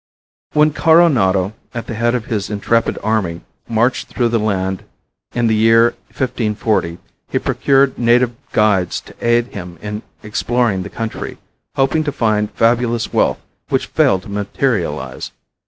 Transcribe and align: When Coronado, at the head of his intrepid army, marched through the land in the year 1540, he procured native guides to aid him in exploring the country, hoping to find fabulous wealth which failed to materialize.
When 0.53 0.73
Coronado, 0.73 1.53
at 1.75 1.85
the 1.85 1.93
head 1.93 2.15
of 2.15 2.25
his 2.25 2.49
intrepid 2.49 2.97
army, 3.03 3.41
marched 3.69 4.07
through 4.07 4.29
the 4.29 4.39
land 4.39 4.83
in 5.35 5.45
the 5.45 5.53
year 5.55 5.89
1540, 6.09 6.97
he 7.29 7.37
procured 7.37 7.99
native 7.99 8.31
guides 8.51 8.99
to 9.01 9.15
aid 9.23 9.53
him 9.53 9.77
in 9.79 10.01
exploring 10.23 10.81
the 10.81 10.89
country, 10.89 11.37
hoping 11.75 12.03
to 12.05 12.11
find 12.11 12.49
fabulous 12.53 13.13
wealth 13.13 13.37
which 13.69 13.85
failed 13.85 14.23
to 14.23 14.29
materialize. 14.29 15.29